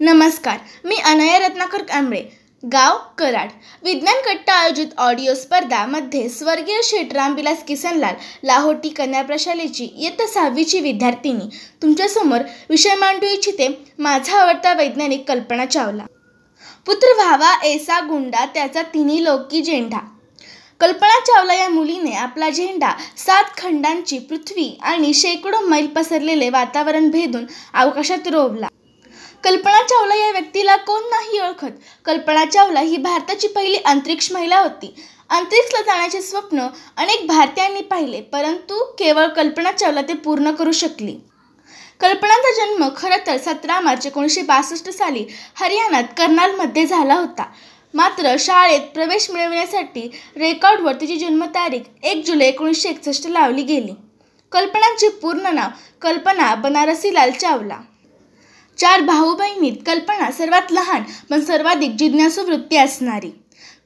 नमस्कार 0.00 0.58
मी 0.84 0.96
अनया 1.06 1.36
रत्नाकर 1.38 1.82
कांबळे 1.82 2.20
गाव 2.62 2.96
कराड. 3.18 3.50
विज्ञान 3.82 4.16
कट्टा 4.24 4.52
आयोजित 4.52 4.98
ऑडिओ 4.98 5.34
स्पर्धामध्ये 5.34 6.28
स्वर्गीय 6.28 6.80
शेठ 6.84 7.12
रामविलास 7.12 7.62
किसनलाल 7.64 8.14
लाहोटी 8.44 8.88
कन्या 8.88 9.22
प्रशालेची 9.22 9.84
इयत्ता 9.84 10.26
सहावीची 10.26 10.80
विद्यार्थिनी. 10.80 11.48
तुमच्यासमोर 11.82 12.42
विषय 12.70 12.94
मांडू 12.94 13.26
इच्छिते 13.26 13.68
माझा 13.98 14.38
आवडता 14.38 14.72
वैज्ञानिक 14.74 15.28
कल्पना 15.28 15.66
चावला. 15.66 16.06
पुत्र 16.86 17.14
व्हावा 17.16 17.54
ऐसा 17.64 18.00
गुंडा 18.00 18.44
त्याचा 18.44 18.82
तिन्ही 18.94 19.24
लोकी 19.24 19.62
झेंडा. 19.62 19.98
कल्पना 20.80 21.20
चावला 21.20 21.54
या 21.54 21.68
मुलीने 21.68 22.14
आपला 22.16 22.50
झेंडा 22.50 22.92
सात 23.16 23.58
खंडांची 23.58 24.18
पृथ्वी 24.18 24.70
आणि 24.82 25.14
शेकडो 25.14 25.66
मैल 25.66 25.86
पसरलेले 25.86 26.50
वातावरण 26.50 27.10
भेदून 27.10 27.46
अवकाशात 27.74 28.28
रोवला. 28.28 28.66
कल्पना 29.44 29.82
चावला 29.82 30.14
या 30.14 30.30
व्यक्तीला 30.30 30.76
कोण 30.76 31.02
नाही 31.02 31.40
ओळखत? 31.40 31.72
कल्पना 32.04 32.44
चावला 32.44 32.80
ही 32.80 32.96
भारताची 32.96 33.48
पहिली 33.48 33.76
अंतरिक्ष 33.76 34.32
महिला 34.32 34.60
होती. 34.60 34.94
अंतरिक्षला 35.30 35.80
जाण्याचे 35.82 36.22
स्वप्न 36.22 36.66
अनेक 36.96 37.26
भारतीयांनी 37.26 37.80
पाहिले 37.80 38.20
परंतु 38.20 38.84
केवळ 38.98 39.26
कल्पना 39.26 39.72
चावला 39.72 40.02
ते 40.02 40.14
पूर्ण 40.14 40.50
करू 40.50 40.72
शकली. 40.72 41.16
कल्पनाचा 42.00 42.52
जन्म 42.54 42.88
खरं 42.96 43.26
तर 43.26 43.36
सतरा 43.36 43.80
मार्च 43.80 44.06
एकोणीसशे 44.06 44.42
बासष्ट 44.42 44.90
साली 44.90 45.26
हरियाणात 45.54 46.04
कर्नालमध्ये 46.18 46.86
झाला 46.86 47.14
होता. 47.14 47.44
मात्र 47.94 48.36
शाळेत 48.38 48.80
प्रवेश 48.80 49.30
मिळविण्यासाठी 49.30 50.10
रेकॉर्डवर 50.36 50.92
तिची 50.92 51.16
जन्मतारीख 51.16 51.80
एक 52.02 52.24
जुलै 52.26 52.46
एकोणीसशे 52.46 52.88
एकसष्ट 52.88 53.26
लावली 53.26 53.62
गेली. 53.62 53.92
कल्पनाचे 54.52 55.08
पूर्ण 55.08 55.54
नाव 55.54 55.68
कल्पना 56.02 56.54
बनारसीलाल 56.54 57.30
चावला. 57.30 57.78
चार 58.78 59.00
भाऊ 59.00 59.34
बहिणीत 59.34 59.76
कल्पना 59.86 60.30
सर्वात 60.30 60.72
लहान 60.72 61.02
पण 61.30 61.40
सर्वाधिक 61.40 61.90
जिज्ञासू 61.90 62.42
वृत्ती 62.42 62.76
असणारी. 62.76 63.30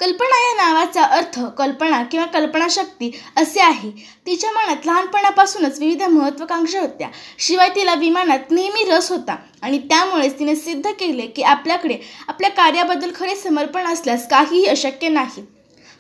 कल्पना 0.01 0.37
या 0.39 0.55
नावाचा 0.57 1.03
अर्थ 1.03 1.41
कल्पना 1.59 2.03
किंवा 2.03 2.27
कल्पनाशक्ती 2.27 3.11
असे 3.37 3.61
आहे. 3.61 3.91
तिच्या 4.27 4.51
मनात 4.51 4.87
लहानपणापासूनच 4.87 5.79
विविध 5.81 6.03
महत्त्वाकांक्षा 6.03 6.81
होत्या. 6.81 7.09
शिवाय 7.39 7.69
तिला 7.69 7.95
विमानात 7.95 8.51
नेहमी 8.51 8.85
रस 8.85 9.11
होता 9.13 9.37
आणि 9.63 9.79
त्यामुळेच 9.79 10.39
तिने 10.39 10.57
सिद्ध 10.57 10.91
केले 10.91 11.27
की 11.27 11.43
आपल्याकडे 11.43 11.99
आपल्या 12.29 12.51
कार्याबद्दल 12.51 13.11
खरे 13.15 13.37
समर्पण 13.37 13.87
असल्यास 13.87 14.29
काहीही 14.29 14.67
अशक्य 14.67 15.09
नाही. 15.09 15.43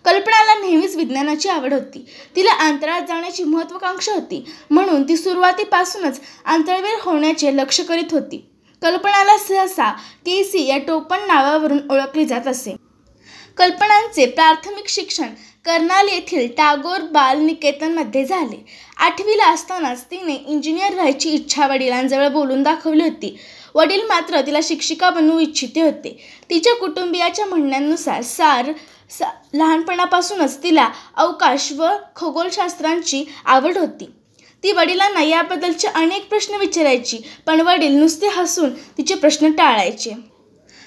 कल्पनाला 0.04 0.54
नेहमीच 0.54 0.96
विज्ञानाची 0.96 1.48
आवड 1.48 1.72
होती. 1.72 2.06
तिला 2.36 2.52
अंतराळात 2.52 3.02
जाण्याची 3.08 3.44
महत्त्वाकांक्षा 3.44 4.12
होती. 4.12 4.44
म्हणून 4.70 5.02
ती 5.02 5.16
सुरुवातीपासूनच 5.16 6.20
अंतराळवीर 6.44 6.94
होण्याचे 7.02 7.56
लक्ष 7.56 7.80
करीत 7.80 8.12
होती. 8.12 8.44
कल्पनाला 8.82 9.36
सहसा 9.38 9.90
केसी 10.26 10.66
या 10.66 10.78
टोपण 10.78 11.26
नावावरून 11.26 11.78
ओळखले 11.90 12.24
जात 12.24 12.46
असे. 12.46 12.74
कल्पनांचे 13.56 14.26
प्राथमिक 14.26 14.88
शिक्षण 14.88 15.28
कर्नाल 15.64 16.08
येथील 16.08 16.46
टागोर 16.56 17.00
बाल 17.12 17.38
निकेतनमध्ये 17.38 18.24
झाले. 18.24 18.64
आठवीला 18.96 19.46
असतानाच 19.52 20.04
तिने 20.10 20.34
इंजिनियर 20.34 20.94
व्हायची 20.94 21.30
इच्छा 21.30 21.66
वडिलांजवळ 21.66 22.28
बोलून 22.28 22.62
दाखवली 22.62 23.02
होती. 23.02 23.36
वडील 23.74 24.06
मात्र 24.06 24.40
तिला 24.40 24.60
शिक्षिका 24.62 25.10
बनवू 25.10 25.38
इच्छिते 25.38 25.80
होते. 25.80 26.16
तिच्या 26.50 26.74
कुटुंबियाच्या 26.74 27.46
म्हणण्यानुसार 27.46 28.22
सार 28.22 28.72
सा 29.10 29.30
लहानपणापासूनच 29.54 30.62
तिला 30.62 30.88
अवकाश 31.16 31.72
व 31.72 31.88
खगोलशास्त्रांची 32.16 33.24
आवड 33.44 33.78
होती. 33.78 34.10
ती 34.62 34.72
वडिलांना 34.72 35.22
याबद्दलचे 35.22 35.88
अनेक 35.88 36.28
प्रश्न 36.28 36.54
विचारायची 36.54 37.18
पण 37.46 37.60
वडील 37.60 37.92
नुसते 37.92 38.26
हसून 38.26 38.70
तिचे 38.70 39.14
प्रश्न 39.14 39.50
टाळायचे. 39.50 40.12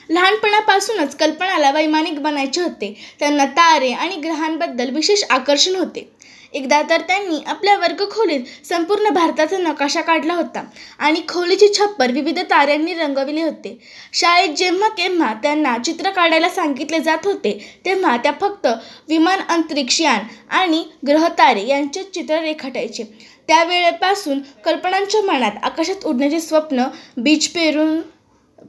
लहानपणापासूनच 0.09 1.15
कल्पनाला 1.15 1.71
वैमानिक 1.71 2.19
बनायचे 2.19 2.61
होते. 2.61 2.97
त्यांना 3.19 3.45
तारे 3.45 3.91
आणि 3.91 4.15
ग्रहांबद्दल 4.15 4.89
विशेष 4.89 5.23
आकर्षण 5.29 5.75
होते. 5.75 6.11
एकदा 6.53 6.81
तर 6.89 7.01
त्यांनी 7.01 7.39
आपल्या 7.47 7.75
वर्गखोलीत 7.77 8.45
संपूर्ण 8.65 9.09
भारताचा 9.09 9.57
नकाशा 9.57 10.01
काढला 10.01 10.33
होता 10.33 10.63
आणि 10.99 11.21
खोलीचे 11.29 11.67
छप्पर 11.73 12.11
विविध 12.11 12.39
ताऱ्यांनी 12.49 12.93
रंगविले 12.93 13.41
होते. 13.41 13.77
शाळेत 14.13 14.55
जेव्हा 14.57 14.89
केव्हा 14.89 15.33
त्यांना 15.33 15.77
चित्र 15.77 16.09
काढायला 16.09 16.49
सांगितले 16.49 16.99
जात 16.99 17.25
होते 17.25 17.57
तेव्हा 17.85 18.15
त्या 18.17 18.31
फक्त 18.41 18.67
विमान 19.09 19.39
अंतरिक्षयान 19.49 20.25
आणि 20.51 20.83
ग्रहतारे 21.07 21.67
यांचे 21.67 22.03
चित्र 22.03 22.41
रेखाटायचे. 22.41 23.03
त्यावेळेपासून 23.47 24.39
कल्पनांच्या 24.65 25.21
मनात 25.23 25.63
आकाशात 25.63 26.05
उडण्याचे 26.05 26.39
स्वप्न 26.39 26.83
बीज 27.17 27.47
पेरून 27.47 27.99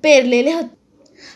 पेरलेले 0.02 0.52
होते. 0.52 0.80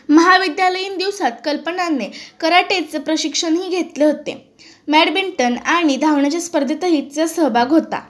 महाविद्यालयीन 0.08 0.96
दिवसात 0.96 1.32
कल्पनाने 1.44 2.10
कराटेचं 2.40 3.00
प्रशिक्षणही 3.00 3.68
घेतले 3.68 4.04
होते. 4.04 4.52
बॅडमिंटन 4.88 5.56
आणि 5.56 5.96
धावण्याच्या 5.96 6.40
स्पर्धेतही 6.40 7.00
तिचा 7.00 7.26
सहभाग 7.26 7.70
होता. 7.70 8.00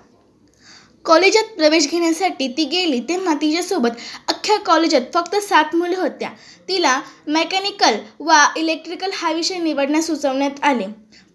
कॉलेजात 1.04 1.44
प्रवेश 1.44 1.90
घेण्यासाठी 1.90 2.48
ती 2.48 2.64
गेली 2.64 3.00
तेव्हा 3.00 3.34
तिच्यासोबत 3.34 3.90
अख्ख्या 4.28 4.58
कॉलेजात 4.58 5.00
फक्त 5.14 5.36
सात 5.36 5.76
मुले 5.76 5.96
होत्या. 5.96 6.28
तिला 6.68 7.00
मेकॅनिकल 7.26 7.96
वा 8.20 8.46
इलेक्ट्रिकल 8.56 9.10
हा 9.14 9.32
विषय 9.32 9.58
निवडण्यास 9.58 10.06
सुचवण्यात 10.06 10.64
आले. 10.64 10.86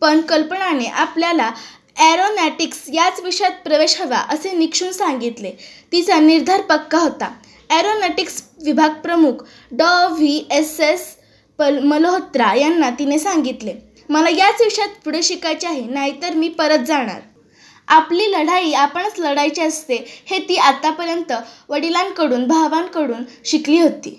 पण 0.02 0.22
कल्पनाने 0.22 0.86
आपल्याला 0.86 1.52
ॲरोनॅटिक्स 1.98 2.80
याच 2.94 3.20
विषयात 3.20 3.52
प्रवेश 3.64 4.02
हवा 4.02 4.18
असे 4.18 4.52
निक्षून 4.52 4.92
सांगितले. 4.92 5.52
तिचा 5.92 6.20
निर्धार 6.20 6.62
पक्का 6.62 6.98
होता. 6.98 7.32
ॲरोनॅटिक्स 7.72 8.42
विभाग 8.66 8.94
प्रमुख 9.04 9.44
डॉ 9.72 10.08
व्ही 10.10 10.44
एस 10.52 10.80
एस 10.80 11.06
पल 11.60 11.80
मल्होत्रा 11.82 12.54
यांना 12.56 12.90
तिने 13.00 13.20
सांगितले 13.20 13.74
मला 14.10 14.30
याच 14.30 14.62
विषयात 14.62 15.04
पुढे 15.04 15.22
शिकायचे 15.24 15.68
आहे 15.68 15.82
नाहीतर 15.84 16.34
मी 16.36 16.48
परत 16.50 16.86
जाणार. 16.88 17.20
आपली 17.88 18.32
लढाई 18.32 18.72
आपणच 18.74 19.20
लढायची 19.20 19.62
असते 19.62 19.96
हे 20.28 20.40
ती 20.50 20.56
आतापर्यंत 20.58 21.32
वडिलांकडून 21.70 22.46
भावांकडून 22.48 23.24
शिकली 23.46 23.80
होती. 23.80 24.18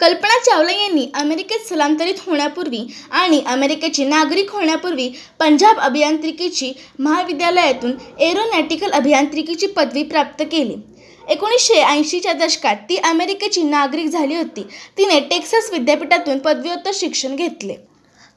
कल्पना 0.00 0.38
चावला 0.44 0.72
यांनी 0.72 1.06
अमेरिकेत 1.14 1.66
स्थलांतरित 1.66 2.20
होण्यापूर्वी 2.26 2.80
आणि 3.12 3.40
अमेरिकेचे 3.46 4.04
नागरिक 4.04 4.50
होण्यापूर्वी 4.50 5.08
पंजाब 5.40 5.78
अभियांत्रिकीची 5.78 6.72
महाविद्यालयातून 6.98 7.94
एरोनॅटिकल 8.20 8.90
अभियांत्रिकीची 8.90 9.66
पदवी 9.66 10.02
प्राप्त 10.04 10.42
केली. 10.52 10.76
एकोणीसशे 11.28 11.80
ऐंशीच्या 11.82 12.32
दशकात 12.32 12.76
ती 12.88 12.96
अमेरिकेची 13.04 13.62
नागरिक 13.62 14.06
झाली 14.06 14.36
होती. 14.36 14.62
तिने 14.98 15.20
टेक्सास 15.20 15.70
विद्यापीठातून 15.72 16.38
पदव्युत्तर 16.38 16.90
शिक्षण 16.94 17.36
घेतले. 17.36 17.76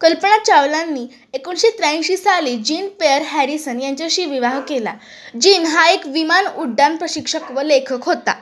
कल्पना 0.01 0.37
चावलांनी 0.37 1.05
एकोणीसशे 1.33 1.69
त्र्याऐंशी 1.69 2.17
साली 2.17 2.55
जीन 2.57 2.87
पेअर 2.99 3.21
हॅरिसन 3.21 3.81
यांच्याशी 3.81 4.25
विवाह 4.25 4.59
केला. 4.59 4.93
जीन 5.41 5.65
हा 5.65 5.89
एक 5.89 6.07
विमान 6.07 6.47
उड्डाण 6.57 6.95
प्रशिक्षक 6.95 7.51
व 7.51 7.61
लेखक 7.61 8.05
होता. 8.05 8.33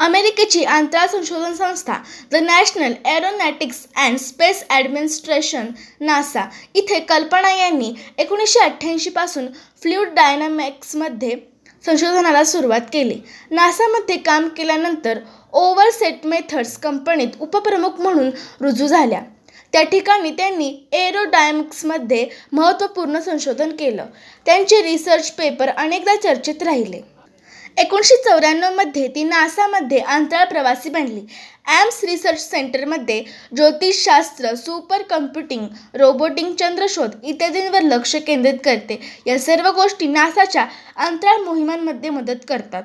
अमेरिकेची 0.00 0.62
अंतराळ 0.64 1.06
संशोधन 1.06 1.54
संस्था 1.54 1.96
the 2.32 2.36
National 2.36 2.92
Aeronautics 3.06 3.84
and 3.96 4.18
Space 4.18 4.64
Administration 4.70 5.66
NASA 6.00 6.44
इथे 6.74 7.00
कल्पना 7.00 7.50
यांनी 7.52 7.92
एकोणीसशे 8.18 8.60
अठ्ठ्याऐंशीपासून 8.60 9.46
फ्ल्यूड 9.82 10.08
डायनामिक्समध्ये 10.14 11.34
संशोधनाला 11.86 12.44
सुरुवात 12.44 12.80
केली. 12.92 13.20
नासामध्ये 13.50 14.16
काम 14.16 14.48
केल्यानंतर 14.48 15.18
ओव्हरसेट 15.52 16.26
मेथड्स 16.26 16.76
कंपनीत 16.78 17.28
उपप्रमुख 17.40 18.00
म्हणून 18.00 18.30
रुजू 18.60 18.86
झाल्या. 18.86 19.20
त्या 19.72 19.82
ठिकाणी 19.82 20.30
त्यांनी 20.30 20.88
एरोडायमिक्समध्ये 20.92 22.28
महत्त्वपूर्ण 22.52 23.18
संशोधन 23.18 23.70
केलं. 23.70 24.06
त्यांचे 24.46 24.82
रिसर्च 24.82 25.30
पेपर 25.30 25.68
अनेकदा 25.68 26.16
चर्चेत 26.16 26.62
राहिले. 26.62 27.00
एकोणीसशे 27.76 28.16
चौऱ्याण्णवमध्ये 28.24 29.06
ती 29.08 29.22
नासामध्ये 29.24 29.98
अंतराळ 29.98 30.44
प्रवासी 30.44 30.90
बनली. 30.90 31.20
ॲम्स 31.66 32.02
रिसर्च 32.04 32.40
सेंटरमध्ये 32.40 33.22
ज्योतिषशास्त्र 33.56 34.54
सुपर 34.54 35.02
कम्प्युटिंग 35.02 35.66
रोबोटिंग 35.94 36.54
चंद्रशोध 36.54 37.10
इत्यादींवर 37.22 37.82
लक्ष 37.82 38.14
केंद्रित 38.16 38.58
करते. 38.64 39.00
या 39.26 39.38
सर्व 39.38 39.70
गोष्टी 39.70 40.06
नासाच्या 40.06 40.66
अंतराळ 40.96 41.40
मोहिमांमध्ये 41.44 42.10
मदत 42.10 42.44
करतात. 42.48 42.82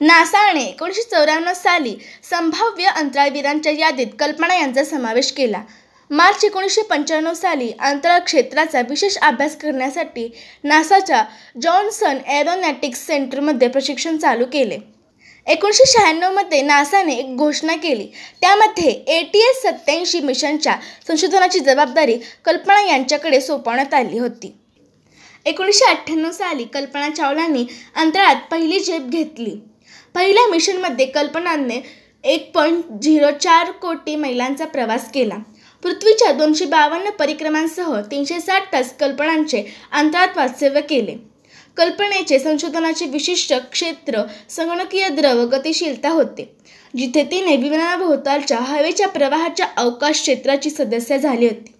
नासाने 0.00 0.64
एकोणीसशे 0.64 1.02
चौऱ्याण्णव 1.10 1.52
साली 1.54 1.96
संभाव्य 2.30 2.90
अंतराळवीरांच्या 2.96 3.72
यादीत 3.72 4.14
कल्पना 4.18 4.54
यांचा 4.54 4.84
समावेश 4.84 5.32
केला. 5.32 5.60
मार्च 6.10 6.44
एकोणीसशे 6.44 6.82
पंच्याण्णव 6.82 7.34
साली 7.34 7.70
अंतराळ 7.80 8.18
क्षेत्राचा 8.18 8.80
विशेष 8.88 9.16
अभ्यास 9.22 9.56
करण्यासाठी 9.56 10.28
नासाच्या 10.64 11.22
जॉन्सन 11.62 12.16
एरोनॅटिक्स 12.28 13.06
सेंटरमध्ये 13.06 13.68
प्रशिक्षण 13.68 14.16
चालू 14.16 14.44
केले. 14.52 14.78
एकोणीसशे 15.46 15.84
शहाण्णवमध्ये 15.86 16.60
नासाने 16.62 17.14
एक 17.14 17.36
घोषणा 17.36 17.76
केली. 17.76 18.06
त्यामध्ये 18.40 18.90
ए 18.90 19.22
टी 19.22 19.38
एस 19.40 19.62
सत्याऐंशी 19.62 20.20
मिशनच्या 20.20 20.74
संशोधनाची 21.06 21.58
जबाबदारी 21.58 22.18
कल्पना 22.44 22.80
यांच्याकडे 22.82 23.40
सोपवण्यात 23.40 23.94
आली 23.94 24.18
होती. 24.18 24.52
एकोणीसशे 25.46 25.84
अठ्ठ्याण्णव 25.84 26.30
साली 26.30 26.64
कल्पना 26.64 27.08
चावलांनी 27.08 27.64
अंतराळात 27.96 28.36
पहिली 28.50 28.80
झेप 28.80 29.02
घेतली. 29.02 29.54
पहिल्या 30.14 30.46
मिशनमध्ये 30.48 31.06
कल्पनाने 31.06 31.80
एक 32.24 32.50
पॉईंट 32.54 32.84
झिरो 33.02 33.30
चार 33.30 33.70
कोटी 33.70 34.16
मैलांचा 34.16 34.64
प्रवास 34.64 35.10
केला. 35.12 35.34
पृथ्वीच्या 35.82 36.32
दोनशे 36.32 36.64
बावन्न 36.64 37.10
परिक्रमांसह 37.10 38.00
तीनशे 38.10 38.40
साठ 38.40 38.72
तास 38.72 38.92
कल्पनांचे 39.00 39.64
अंतरात 39.92 40.36
वास्तव्य 40.36 40.80
केले. 40.80 41.16
कल्पनेचे 41.76 42.38
संशोधनाचे 42.38 43.06
विशिष्ट 43.06 43.54
क्षेत्र 43.72 44.22
संगणकीय 44.50 45.08
द्रव 45.08 45.44
गतिशीलता 45.48 46.08
होते 46.08 46.48
जिथे 46.94 47.22
तिने 47.22 47.56
विमानाभोवतालच्या 47.56 48.58
हवेच्या 48.58 49.08
प्रवाहाच्या 49.08 49.66
अवकाश 49.76 50.20
क्षेत्राची 50.20 50.70
सदस्य 50.70 51.18
झाली 51.18 51.46
होती. 51.46 51.72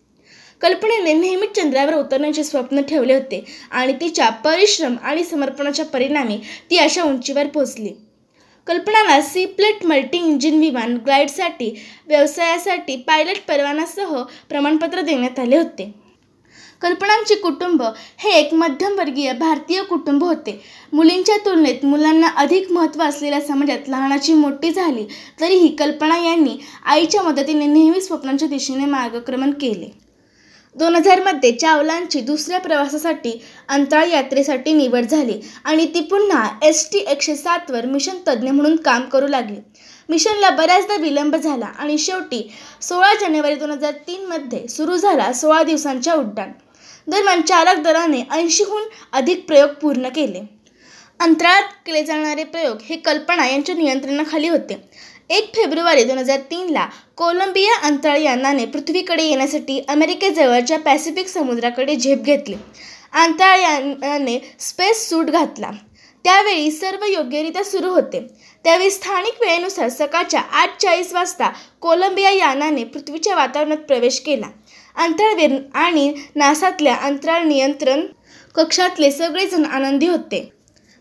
कल्पनेने 0.63 1.13
नेहमीच 1.13 1.57
चंद्रावर 1.57 1.95
उतरण्याचे 1.95 2.45
स्वप्न 2.45 2.83
ठेवले 2.83 3.15
होते 3.15 3.45
आणि 3.71 3.93
तिच्या 4.01 4.29
परिश्रम 4.45 4.97
आणि 5.03 5.25
समर्पणाच्या 5.25 5.85
परिणामी 5.85 6.39
ती 6.71 6.79
अशा 6.79 7.03
उंचीवर 7.03 7.47
पोहोचली 7.47 7.93
कल्पनाला 8.67 9.21
सी 9.23 9.45
प्लेट 9.47 9.85
मल्टी 9.87 10.19
इंजिन 10.19 10.59
विमान 10.61 10.97
ग्लाईडसाठी 10.97 11.71
व्यवसायासाठी 12.09 12.97
पायलट 12.97 13.39
परवानासह 13.49 14.23
प्रमाणपत्र 14.49 15.01
देण्यात 15.01 15.39
आले 15.39 15.57
होते. 15.57 15.93
कल्पनांचे 16.83 17.35
कुटुंब 17.35 17.83
हे 18.19 18.31
एक 18.31 18.53
मध्यमवर्गीय 18.55 19.33
भारतीय 19.33 19.83
कुटुंब 19.83 20.25
होते. 20.25 20.61
मुलींच्या 20.93 21.37
तुलनेत 21.37 21.85
मुलांना 21.85 22.29
अधिक 22.37 22.71
महत्त्व 22.73 23.03
असलेल्या 23.03 23.41
समाजात 23.41 23.89
लहानाची 23.89 24.35
मोठी 24.35 24.71
झाली 24.73 25.05
तरीही 25.41 25.69
कल्पना 25.77 26.19
यांनी 26.19 26.57
आईच्या 26.85 27.23
मदतीने 27.23 27.67
नेहमी 27.67 28.01
स्वप्नांच्या 28.01 28.49
दिशेने 28.49 28.85
मार्गक्रमण 28.87 29.51
केले. 29.53 29.91
दोन 30.77 30.97
हजारमध्ये 30.97 31.51
चावलांची 31.53 32.21
दुसऱ्या 32.21 32.59
प्रवासासाठी 32.61 33.33
अंतराळ 33.69 34.09
यात्रेसाठी 34.09 34.73
निवड 34.73 35.05
झाली 35.05 35.41
आणि 35.65 35.87
ती 35.87 36.01
पुन्हा 36.01 36.49
एस 36.63 36.89
टी 36.93 36.99
एकशे 36.99 37.35
सातवर 37.37 37.87
मिशन 37.87 38.19
तज्ज्ञ 38.29 38.51
म्हणून 38.51 38.77
काम 38.77 39.03
करू 39.03 39.27
लागली. 39.29 39.57
मिशनला 40.09 40.51
बऱ्याचदा 40.51 40.97
विलंब 40.97 41.37
झाला 41.37 41.67
आणि 41.67 41.99
शेवटी 41.99 42.43
सोळा 42.83 43.13
जानेवारी 43.15 43.55
दोन 43.55 43.71
हजार 43.71 43.93
तीनमध्ये 44.07 44.67
सुरू 44.69 44.97
झाला 44.97 45.33
सोळा 45.33 45.63
दिवसांच्या 45.63 46.15
उड्डाण. 46.15 46.53
दरम्यान 47.09 47.43
चालक 47.43 47.83
दलाने 47.83 48.23
ऐंशीहून 48.33 48.89
अधिक 49.13 49.47
प्रयोग 49.47 49.71
पूर्ण 49.83 50.09
केले. 50.09 50.41
अंतराळात 51.21 51.73
केले 51.87 52.03
जाणारे 52.05 52.45
प्रयोग 52.45 52.77
हे 52.85 52.97
कल्पना 52.97 53.47
यांच्या 53.47 53.75
नियंत्रणाखाली 53.75 54.49
होते. 54.49 54.77
एक 55.31 55.51
फेब्रुवारी 55.57 56.05
दोन 56.05 56.19
हजार 56.19 56.39
तीनला 56.51 56.87
कोलंबिया 57.17 57.75
अंतराळ 57.87 58.17
यानाने 58.19 58.65
पृथ्वीकडे 58.67 59.25
येण्यासाठी 59.25 59.79
अमेरिकेजवळच्या 59.89 60.79
पॅसिफिक 60.79 61.29
समुद्राकडे 61.29 61.95
झेप 61.97 62.23
घेतली. 62.23 62.55
अंतराळ 63.15 63.61
यानाने 63.61 64.39
स्पेस 64.61 65.09
सूट 65.09 65.31
घातला. 65.31 65.71
त्यावेळी 66.25 66.71
सर्व 66.71 67.05
योग्यरित्या 67.05 67.65
सुरू 67.65 67.91
होते. 67.91 68.27
त्यावेळी 68.65 68.91
स्थानिक 68.91 69.41
वेळेनुसार 69.41 69.89
सकाळच्या 69.89 70.41
आठ 70.41 70.81
चाळीस 70.83 71.13
वाजता 71.13 71.51
कोलंबिया 71.81 72.31
यानाने 72.31 72.85
पृथ्वीच्या 72.85 73.37
वातावरणात 73.37 73.87
प्रवेश 73.89 74.21
केला. 74.21 74.47
अंतराळवीर 74.97 75.59
आणि 75.75 76.13
नासातल्या 76.37 76.95
अंतराळ 76.97 77.45
नियंत्रण 77.45 78.07
कक्षातले 78.55 79.11
सगळेजण 79.11 79.65
आनंदी 79.65 80.07
होते. 80.07 80.49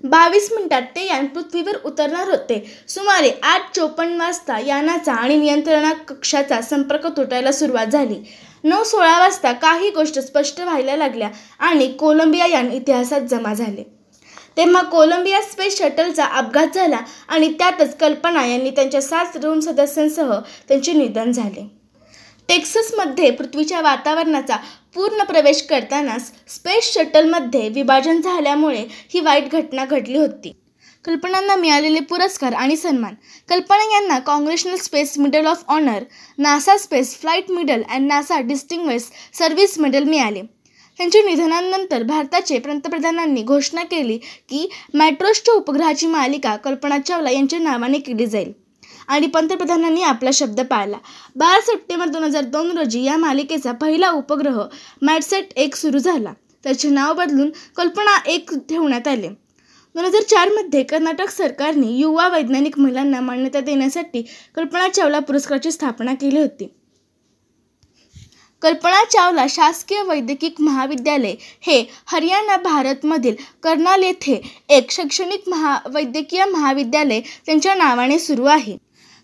बावीस 0.04 0.48
मिनिटात 0.52 0.82
ते 0.96 1.06
यान 1.06 1.26
पृथ्वीवर 1.26 1.78
उतरणार 1.86 2.30
होते. 2.30 2.64
सुमारे 2.88 3.32
आठ 3.44 3.76
चोपन्न 3.76 4.22
वाजता 4.22 4.60
यानाचा 4.60 5.14
आणि 5.14 5.36
नियंत्रणा 5.36 5.94
कक्षाचा 6.08 6.62
संपर्क 6.62 7.08
तुटायला 7.08 7.52
सुरुवात 7.52 7.88
झाली. 7.88 8.16
नऊ 8.64 8.84
सोळा 8.84 9.18
वाजता 9.20 9.52
काही 9.52 9.90
गोष्ट 9.90 10.20
स्पष्ट 10.20 10.60
व्हायला 10.62 10.96
लागल्या 10.96 11.30
आणि 11.60 11.88
कोलंबिया 11.88 12.46
यान 12.46 12.72
इतिहासात 12.72 13.22
जमा 13.22 13.54
झाले. 13.54 13.84
तेव्हा 14.58 14.82
कोलंबिया 14.82 15.42
स्पेस 15.42 15.78
शटलचा 15.78 16.26
अपघात 16.26 16.76
झाला 16.76 17.00
आणि 17.28 17.52
त्यातच 17.54 17.96
कल्पना 17.98 18.46
यांनी 18.46 18.70
त्यांच्या 18.70 19.02
सात 19.02 19.38
रूम 19.44 19.60
सदस्यांसह 19.60 20.34
त्यांचे 20.68 20.94
निधन 20.94 21.32
झाले. 21.32 21.79
टेक्ससमध्ये 22.50 23.30
पृथ्वीच्या 23.32 23.82
वातावरणाचा 23.82 24.56
पूर्ण 24.96 25.24
प्रवेश 25.24 25.62
करतानाच 25.62 26.32
स्पेस 26.48 26.94
शटलमध्ये 26.94 27.68
विभाजन 27.70 28.22
झाल्यामुळे 28.22 28.86
ही 29.14 29.20
वाईट 29.20 29.52
घटना 29.52 29.86
घडली 29.86 30.18
होती. 30.18 30.52
कल्पनांना 31.06 31.56
मिळालेले 31.56 32.00
पुरस्कार 32.00 32.54
आणि 32.54 32.76
सन्मान. 32.78 33.14
कल्पना 33.50 33.84
यांना 33.94 34.18
Congressional 34.20 34.76
Space 34.76 35.18
Medal 35.18 35.46
of 35.46 35.64
Honor 35.68 36.04
NASA 36.38 36.78
Space 36.78 37.16
Flight 37.16 37.52
Medal 37.52 37.84
and 37.90 38.08
NASA 38.08 38.40
Distinguish 38.40 39.04
Service 39.40 39.78
Medal 39.80 40.04
मिळाले. 40.04 40.42
त्यांच्या 41.00 41.22
निधनानंतर 41.24 42.04
भारताचे 42.04 42.58
पंतप्रधानांनी 42.60 43.42
घोषणा 43.42 43.84
केली 43.84 44.18
की 44.50 44.68
मॅट्रोसच्या 44.94 45.54
उपग्रहाची 45.54 46.08
मालिका 46.08 46.56
कल्पना 46.56 46.98
चावला 47.00 47.30
यांच्या 47.30 47.60
नावाने 47.60 48.00
केली 48.00 48.26
जाईल. 48.26 48.52
आणि 49.10 49.28
पंतप्रधानांनी 49.28 50.02
आपला 50.02 50.30
शब्द 50.34 50.62
पाळला. 50.62 50.98
बारा 51.36 51.60
सप्टेंबर 51.62 52.08
दोन 52.08 52.24
हजार 52.24 52.44
दोन 52.44 52.78
रोजी 52.78 53.04
या 53.04 53.18
मालिकेचा 53.18 53.72
पहिला 53.72 54.10
उपग्रह 54.12 54.62
मॅटसेट 55.02 55.54
एक 55.56 55.76
सुरू 55.76 55.98
झाला. 55.98 56.34
त्याचे 56.64 56.90
नाव 56.90 57.14
बदलून 57.14 57.50
कल्पना 57.76 58.18
एक 58.26 58.54
ठेवण्यात 58.70 59.08
आले. 59.08 59.28
दोन 59.96 60.06
हजार 60.06 60.22
चारमध्ये 60.22 60.84
कर्नाटक 60.84 61.30
सरकारने 61.30 61.88
युवा 61.88 62.28
वैज्ञानिक 62.28 62.80
महिलांना 62.80 63.20
मान्यता 63.22 63.60
देण्यासाठी 63.60 64.22
कल्पना 64.56 64.88
चावला 64.90 65.20
पुरस्काराची 65.20 65.72
स्थापना 65.72 66.14
केली 66.14 66.40
होती. 66.40 66.74
कल्पना 68.62 69.04
चावला 69.06 69.46
शासकीय 69.50 70.02
वैद्यकीय 70.02 70.50
महाविद्यालय 70.60 71.36
हे 71.62 71.90
हरियाणा 72.06 72.58
भारतमधील 72.58 73.36
कर्नाल 73.64 74.04
येथे 74.04 74.42
एक 74.70 74.92
शैक्षणिक 74.92 75.50
महा 75.50 75.78
वैद्यकीय 75.90 76.46
महाविद्यालय 76.46 77.22
त्यांच्या 77.46 77.76
नावाने 77.76 78.20
सुरू 78.20 78.46
आहे. 78.46 78.78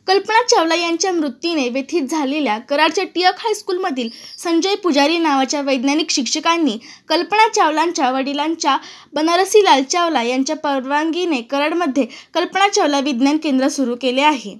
कल्पना 0.07 0.41
चावला 0.41 0.75
यांच्या 0.75 1.11
मृत्यूने 1.11 1.67
व्यथित 1.69 2.01
झालेल्या 2.01 2.57
कराडच्या 2.59 3.03
टिळक 3.05 3.39
हायस्कूलमधील 3.39 4.09
संजय 4.37 4.75
पुजारी 4.75 5.17
नावाच्या 5.17 5.61
वैज्ञानिक 5.61 6.11
शिक्षकांनी 6.11 6.77
कल्पना 7.09 7.47
चावलांच्या 7.47 8.11
वडिलांच्या 8.11 8.77
बनारसीलाल 9.13 9.83
चावला 9.83 10.21
यांच्या 10.23 10.55
परवानगीने 10.55 11.41
कराडमध्ये 11.41 12.05
कल्पना 12.33 12.67
चावला 12.67 12.99
विज्ञान 12.99 13.37
केंद्र 13.37 13.67
सुरू 13.67 13.95
केले 13.95 14.21
आहे. 14.21 14.55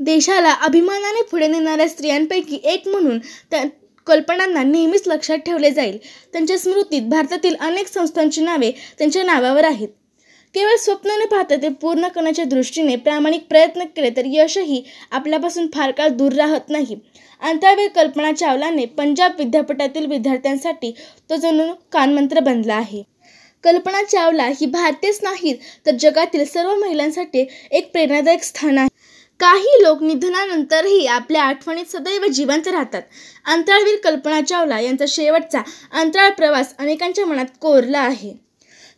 देशाला 0.00 0.52
अभिमानाने 0.62 1.22
पुढे 1.22 1.46
नेणाऱ्या 1.46 1.88
स्त्रियांपैकी 1.88 2.60
एक 2.64 2.88
म्हणून 2.88 3.18
त्या 3.50 3.62
कल्पनांना 4.06 4.62
नेहमीच 4.62 5.02
लक्षात 5.06 5.38
ठेवले 5.38 5.70
जाईल. 5.70 5.98
त्यांच्या 6.32 6.58
स्मृतीत 6.58 7.02
भारतातील 7.02 7.56
अनेक 7.60 7.88
संस्थांची 7.88 8.40
नावे 8.40 8.70
त्यांच्या 8.98 9.22
नावावर 9.22 9.64
आहेत. 9.64 9.88
केवळ 10.54 10.76
स्वप्न 10.76 11.24
पाहता 11.30 11.56
ते 11.56 11.68
पूर्ण 11.68 12.08
करण्याच्या 12.08 12.44
दृष्टीने 12.44 12.96
प्रामाणिक 12.96 13.46
प्रयत्न 13.48 13.84
केले 13.96 14.10
तर 14.10 14.26
यशही 14.26 14.82
आपल्यापासून 15.10 15.66
फार 15.74 15.90
काळ 15.90 16.08
दूर 16.08 16.32
राहत 16.32 16.70
नाही. 16.70 16.96
अंतरावेळ 17.40 17.88
कल्पना 17.88 18.32
चावलाने 18.32 18.84
पंजाब 18.98 19.32
विद्यापीठातील 19.38 20.06
विद्यार्थ्यांसाठी 20.06 20.92
तो 21.30 21.36
जणू 21.36 21.72
कानमंत्र 21.92 22.40
बनला 22.40 22.74
आहे. 22.74 23.02
कल्पना 23.64 24.02
चावला 24.02 24.46
ही 24.60 24.66
भारतीयच 24.66 25.18
नाहीत 25.22 25.56
तर 25.86 25.96
जगातील 26.00 26.44
सर्व 26.44 26.74
महिलांसाठी 26.76 27.44
एक 27.70 27.90
प्रेरणादायक 27.92 28.42
स्थान 28.42 28.78
आहे. 28.78 28.88
काही 29.40 29.82
लोक 29.82 30.02
निधनानंतरही 30.02 31.06
आपल्या 31.06 31.42
आठवणीत 31.42 31.90
सदैव 31.90 32.26
जिवंत 32.26 32.68
राहतात. 32.68 33.02
अंतराळवीर 33.46 33.96
कल्पना 34.04 34.40
चावला 34.40 34.80
यांचा 34.80 35.04
शेवटचा 35.08 35.62
अंतराळ 35.92 36.30
प्रवास 36.30 36.74
अनेकांच्या 36.78 37.26
मनात 37.26 37.58
कोरला 37.60 38.00
आहे. 38.00 38.32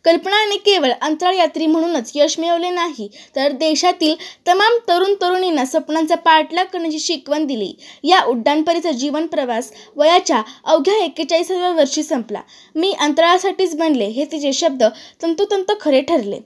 कल्पनाने 0.05 0.57
केवळ 0.57 0.91
अंतराळयात्री 1.01 1.65
म्हणूनच 1.65 2.11
यश 2.15 2.37
मिळवले 2.39 2.69
नाही 2.69 3.07
तर 3.35 3.51
देशातील 3.51 4.15
तमाम 4.47 4.77
तरुण 4.87 5.13
तरुणींना 5.21 5.65
स्वप्नांचा 5.65 6.15
पाठलाग 6.15 6.65
करण्याची 6.65 6.99
शिकवण 6.99 7.45
दिली. 7.45 7.73
या 8.03 8.21
उड्डाणपरीचा 8.23 8.91
जीवन 8.91 9.25
प्रवास 9.25 9.71
वयाच्या 9.95 10.41
अवघ्या 10.63 10.95
एक्केचाळीसाव्या 11.03 11.71
वर्षी 11.71 12.03
संपला. 12.03 12.41
मी 12.75 12.91
अंतराळासाठीच 12.99 13.75
बनले 13.75 14.05
हे 14.05 14.25
तिचे 14.25 14.51
शब्द 14.53 14.83
तंतोतंत 15.21 15.71
खरे 15.81 16.01
ठरले. 16.01 16.39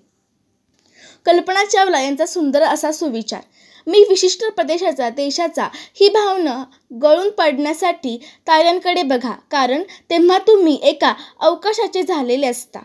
कल्पना 1.25 1.63
चावला 1.65 2.01
यांचा 2.01 2.25
सुंदर 2.25 2.63
असा 2.63 2.91
सुविचार. 2.91 3.41
मी 3.87 4.03
विशिष्ट 4.09 4.43
प्रदेशाचा 4.45 5.09
देशाचा 5.09 5.67
ही 5.99 6.09
भावना 6.09 6.63
गळून 7.01 7.29
पडण्यासाठी 7.29 8.17
ताऱ्यांकडे 8.47 9.03
बघा 9.03 9.31
कारण 9.51 9.83
तेव्हा 10.09 10.37
तुम्ही 10.37 10.77
एका 10.83 11.13
अवकाशाचे 11.39 12.03
झालेले 12.03 12.47
असता. 12.47 12.79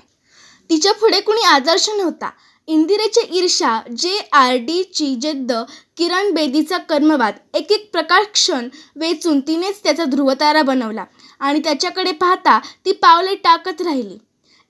तिच्या 0.70 0.92
पुढे 0.92 1.20
कुणी 1.20 1.42
आदर्श 1.42 1.88
नव्हता. 1.90 2.30
इंदिरेचे 2.66 3.20
ईर्षा 3.32 3.80
जे 3.96 4.18
आर 4.32 4.54
डीची 4.56 5.14
जिद्द 5.14 5.52
किरण 5.96 6.30
बेदीचा 6.30 6.78
कर्मवाद 6.78 7.34
एक 7.54 7.72
एक 7.72 7.90
प्रकाश 7.92 8.50
वेचून 8.96 9.40
तिनेच 9.40 9.82
त्याचा 9.82 10.04
ध्रुवतारा 10.04 10.62
बनवला 10.62 11.04
आणि 11.40 11.60
त्याच्याकडे 11.64 12.12
पाहता 12.12 12.58
ती 12.84 12.92
पावले 12.92 13.34
टाकत 13.34 13.82
राहिली. 13.82 14.18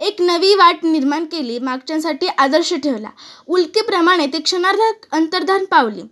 एक 0.00 0.22
नवी 0.22 0.54
वाट 0.54 0.84
निर्माण 0.84 1.24
केली 1.24 1.58
मागच्यांसाठी 1.58 2.26
आदर्श 2.38 2.72
ठेवला. 2.74 3.10
उल्केप्रमाणे 3.46 4.26
ते 4.26 4.40
क्षणार्धात 4.40 5.06
अंतर्धान 5.12 5.64
पावली. 5.64 6.02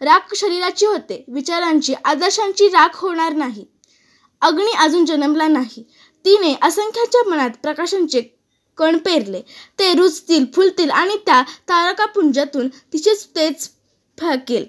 राख 0.00 0.34
शरीराची 0.36 0.86
होते 0.86 1.24
विचारांची 1.28 1.94
आदर्शांची 2.04 2.68
राख 2.68 2.96
होणार 2.96 3.32
नाही. 3.32 3.64
अग्नी 4.40 4.72
अजून 4.78 5.04
जन्मला 5.04 5.46
नाही. 5.48 5.82
तिने 6.24 6.54
असंख्याच्या 6.62 7.28
मनात 7.30 7.50
प्रकाशांचे 7.62 8.22
कण 8.80 8.98
पेरले. 8.98 9.42
ते 9.78 9.94
रुजतील 9.94 10.44
फुलतील 10.54 10.90
आणि 10.90 11.16
त्या 11.26 11.42
तारकापुंजातून 11.42 12.68
तिचेच 12.68 13.28
तेच 13.36 13.70
फाकेल. 14.18 14.66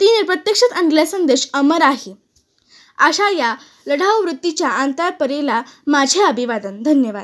तिने 0.00 0.22
प्रत्यक्षात 0.22 0.72
आणलेला 0.72 1.04
संदेश 1.04 1.50
अमर 1.52 1.82
आहे. 1.82 2.18
अशा 2.98 3.30
या 3.30 3.54
लढाऊ 3.86 4.22
वृत्तीच्या 4.22 4.68
अंतरापरीला 4.68 5.62
माझे 5.86 6.22
अभिवादन. 6.22 6.82
धन्यवाद. 6.82 7.22